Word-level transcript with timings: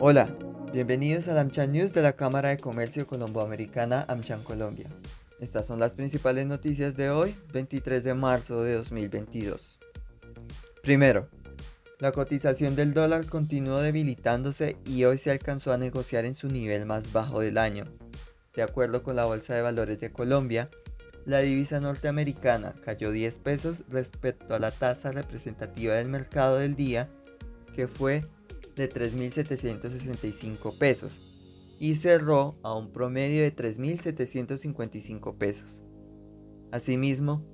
Hola, 0.00 0.28
bienvenidos 0.72 1.26
al 1.26 1.38
AmCham 1.38 1.72
News 1.72 1.92
de 1.92 2.02
la 2.02 2.12
Cámara 2.12 2.50
de 2.50 2.58
Comercio 2.58 3.04
Colomboamericana 3.08 4.04
AmCham 4.06 4.40
Colombia. 4.44 4.86
Estas 5.40 5.66
son 5.66 5.80
las 5.80 5.94
principales 5.94 6.46
noticias 6.46 6.96
de 6.96 7.10
hoy, 7.10 7.34
23 7.52 8.04
de 8.04 8.14
marzo 8.14 8.62
de 8.62 8.74
2022. 8.74 9.80
Primero, 10.84 11.26
la 11.98 12.12
cotización 12.12 12.76
del 12.76 12.94
dólar 12.94 13.26
continuó 13.26 13.80
debilitándose 13.80 14.76
y 14.86 15.02
hoy 15.02 15.18
se 15.18 15.32
alcanzó 15.32 15.72
a 15.72 15.78
negociar 15.78 16.26
en 16.26 16.36
su 16.36 16.46
nivel 16.46 16.86
más 16.86 17.12
bajo 17.12 17.40
del 17.40 17.58
año. 17.58 17.82
De 18.54 18.62
acuerdo 18.62 19.02
con 19.02 19.16
la 19.16 19.24
Bolsa 19.24 19.56
de 19.56 19.62
Valores 19.62 19.98
de 19.98 20.12
Colombia, 20.12 20.70
la 21.26 21.40
divisa 21.40 21.80
norteamericana 21.80 22.72
cayó 22.84 23.10
10 23.10 23.34
pesos 23.40 23.82
respecto 23.88 24.54
a 24.54 24.60
la 24.60 24.70
tasa 24.70 25.10
representativa 25.10 25.94
del 25.94 26.08
mercado 26.08 26.58
del 26.58 26.76
día, 26.76 27.08
que 27.74 27.88
fue 27.88 28.24
de 28.78 28.88
3.765 28.88 30.78
pesos 30.78 31.12
y 31.78 31.96
cerró 31.96 32.56
a 32.62 32.74
un 32.74 32.90
promedio 32.92 33.42
de 33.42 33.54
3.755 33.54 35.36
pesos. 35.36 35.68
Asimismo, 36.72 37.44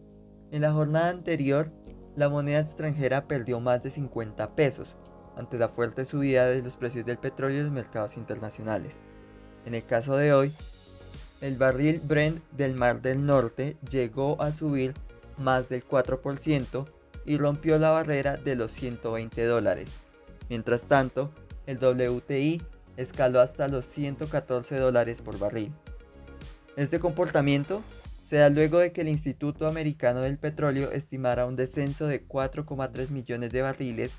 en 0.50 0.62
la 0.62 0.72
jornada 0.72 1.10
anterior, 1.10 1.70
la 2.16 2.28
moneda 2.28 2.60
extranjera 2.60 3.26
perdió 3.26 3.60
más 3.60 3.82
de 3.82 3.90
50 3.90 4.54
pesos 4.54 4.94
ante 5.36 5.58
la 5.58 5.68
fuerte 5.68 6.04
subida 6.04 6.46
de 6.46 6.62
los 6.62 6.76
precios 6.76 7.04
del 7.04 7.18
petróleo 7.18 7.58
en 7.58 7.64
los 7.64 7.72
mercados 7.72 8.16
internacionales. 8.16 8.92
En 9.66 9.74
el 9.74 9.84
caso 9.84 10.16
de 10.16 10.32
hoy, 10.32 10.52
el 11.40 11.56
barril 11.56 12.00
Brent 12.04 12.42
del 12.52 12.74
Mar 12.74 13.02
del 13.02 13.26
Norte 13.26 13.76
llegó 13.90 14.40
a 14.40 14.52
subir 14.52 14.94
más 15.36 15.68
del 15.68 15.86
4% 15.86 16.86
y 17.26 17.38
rompió 17.38 17.78
la 17.78 17.90
barrera 17.90 18.36
de 18.36 18.54
los 18.54 18.70
120 18.72 19.44
dólares, 19.44 19.88
Mientras 20.48 20.82
tanto, 20.82 21.32
el 21.66 21.78
WTI 21.78 22.62
escaló 22.96 23.40
hasta 23.40 23.68
los 23.68 23.86
114 23.86 24.76
dólares 24.76 25.20
por 25.22 25.38
barril. 25.38 25.72
Este 26.76 27.00
comportamiento 27.00 27.82
se 28.28 28.36
da 28.36 28.50
luego 28.50 28.78
de 28.78 28.92
que 28.92 29.02
el 29.02 29.08
Instituto 29.08 29.66
Americano 29.66 30.20
del 30.20 30.38
Petróleo 30.38 30.90
estimara 30.90 31.46
un 31.46 31.56
descenso 31.56 32.06
de 32.06 32.26
4,3 32.26 33.10
millones 33.10 33.52
de 33.52 33.62
barriles 33.62 34.12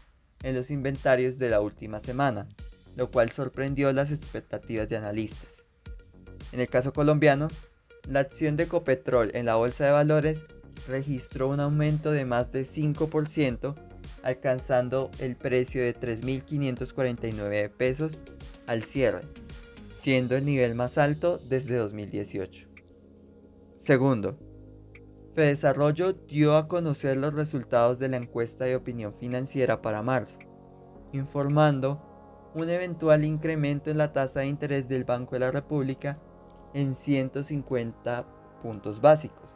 en 0.43 0.55
los 0.55 0.69
inventarios 0.69 1.37
de 1.37 1.49
la 1.49 1.61
última 1.61 1.99
semana, 1.99 2.47
lo 2.95 3.11
cual 3.11 3.31
sorprendió 3.31 3.91
las 3.93 4.11
expectativas 4.11 4.87
de 4.89 4.97
analistas. 4.97 5.49
En 6.51 6.59
el 6.59 6.69
caso 6.69 6.93
colombiano, 6.93 7.49
la 8.07 8.21
acción 8.21 8.55
de 8.55 8.67
Copetrol 8.67 9.31
en 9.33 9.45
la 9.45 9.55
bolsa 9.55 9.85
de 9.85 9.91
valores 9.91 10.39
registró 10.87 11.49
un 11.49 11.59
aumento 11.59 12.11
de 12.11 12.25
más 12.25 12.51
de 12.51 12.65
5% 12.65 13.75
alcanzando 14.25 15.11
el 15.19 15.35
precio 15.35 15.83
de 15.83 15.95
3.549 15.95 17.69
pesos 17.69 18.17
al 18.65 18.83
cierre, 18.83 19.21
siendo 20.01 20.35
el 20.35 20.45
nivel 20.45 20.73
más 20.73 20.97
alto 20.97 21.39
desde 21.47 21.77
2018. 21.77 22.67
Segundo, 23.77 24.37
Fedesarrollo 25.35 26.13
dio 26.13 26.57
a 26.57 26.67
conocer 26.67 27.17
los 27.17 27.35
resultados 27.35 27.99
de 27.99 28.09
la 28.09 28.17
encuesta 28.17 28.65
de 28.65 28.75
opinión 28.75 29.13
financiera 29.13 29.81
para 29.83 30.01
marzo, 30.01 30.39
informando 31.13 32.01
un 32.55 32.69
eventual 32.69 33.25
incremento 33.25 33.91
en 33.91 33.99
la 33.99 34.11
tasa 34.11 34.39
de 34.39 34.47
interés 34.47 34.87
del 34.87 35.03
Banco 35.03 35.35
de 35.35 35.39
la 35.41 35.51
República 35.51 36.17
en 36.73 36.95
150 36.95 38.25
puntos 38.63 39.01
básicos, 39.01 39.55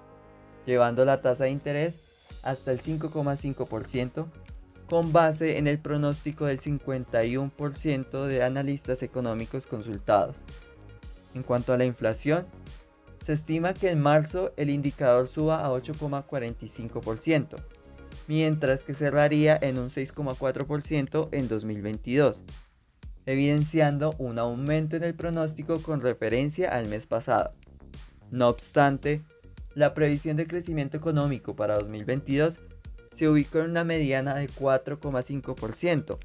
llevando 0.67 1.05
la 1.05 1.21
tasa 1.21 1.45
de 1.45 1.51
interés 1.51 2.29
hasta 2.43 2.71
el 2.71 2.81
5,5% 2.81 4.27
con 4.89 5.13
base 5.13 5.59
en 5.59 5.67
el 5.67 5.77
pronóstico 5.77 6.45
del 6.45 6.59
51% 6.59 8.25
de 8.25 8.43
analistas 8.43 9.03
económicos 9.03 9.67
consultados. 9.67 10.35
En 11.35 11.43
cuanto 11.43 11.73
a 11.73 11.77
la 11.77 11.85
inflación, 11.85 12.43
se 13.25 13.33
estima 13.33 13.75
que 13.75 13.91
en 13.91 14.01
marzo 14.01 14.51
el 14.57 14.71
indicador 14.71 15.27
suba 15.27 15.63
a 15.63 15.69
8,45%, 15.69 17.57
mientras 18.27 18.81
que 18.81 18.95
cerraría 18.95 19.59
en 19.61 19.77
un 19.77 19.91
6,4% 19.91 21.29
en 21.33 21.47
2022, 21.47 22.41
evidenciando 23.27 24.15
un 24.17 24.39
aumento 24.39 24.95
en 24.95 25.03
el 25.03 25.13
pronóstico 25.13 25.83
con 25.83 26.01
referencia 26.01 26.71
al 26.71 26.87
mes 26.87 27.05
pasado. 27.05 27.53
No 28.31 28.47
obstante, 28.47 29.21
la 29.75 29.93
previsión 29.93 30.35
de 30.35 30.47
crecimiento 30.47 30.97
económico 30.97 31.55
para 31.55 31.77
2022 31.77 32.57
se 33.19 33.27
ubicó 33.27 33.59
en 33.59 33.71
una 33.71 33.83
mediana 33.83 34.35
de 34.35 34.47
4,5%, 34.47 36.17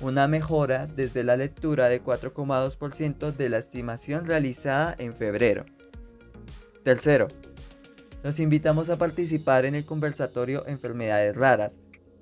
una 0.00 0.28
mejora 0.28 0.86
desde 0.86 1.24
la 1.24 1.36
lectura 1.36 1.88
de 1.88 2.00
4,2% 2.00 3.34
de 3.34 3.48
la 3.48 3.58
estimación 3.58 4.26
realizada 4.26 4.94
en 4.96 5.16
febrero. 5.16 5.64
Tercero, 6.84 7.26
nos 8.22 8.38
invitamos 8.38 8.90
a 8.90 8.96
participar 8.96 9.64
en 9.64 9.74
el 9.74 9.84
conversatorio 9.84 10.64
Enfermedades 10.68 11.34
Raras, 11.34 11.72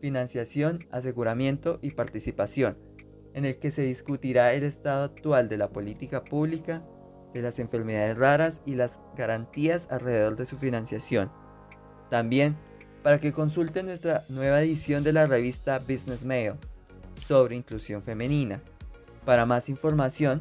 Financiación, 0.00 0.78
Aseguramiento 0.90 1.78
y 1.82 1.90
Participación, 1.90 2.78
en 3.34 3.44
el 3.44 3.58
que 3.58 3.70
se 3.70 3.82
discutirá 3.82 4.54
el 4.54 4.62
estado 4.62 5.04
actual 5.04 5.50
de 5.50 5.58
la 5.58 5.68
política 5.68 6.24
pública 6.24 6.82
de 7.34 7.42
las 7.42 7.58
enfermedades 7.58 8.16
raras 8.16 8.62
y 8.64 8.76
las 8.76 8.98
garantías 9.18 9.86
alrededor 9.90 10.36
de 10.36 10.46
su 10.46 10.56
financiación. 10.56 11.30
También 12.08 12.56
para 13.04 13.20
que 13.20 13.32
consulten 13.34 13.86
nuestra 13.86 14.22
nueva 14.30 14.62
edición 14.62 15.04
de 15.04 15.12
la 15.12 15.26
revista 15.26 15.78
Business 15.78 16.24
Mail 16.24 16.54
sobre 17.28 17.54
inclusión 17.54 18.02
femenina. 18.02 18.62
Para 19.26 19.44
más 19.44 19.68
información, 19.68 20.40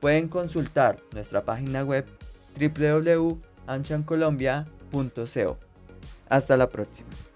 pueden 0.00 0.28
consultar 0.28 1.02
nuestra 1.12 1.44
página 1.44 1.84
web 1.84 2.06
www.anchancolombia.co. 2.58 5.58
Hasta 6.30 6.56
la 6.56 6.70
próxima. 6.70 7.27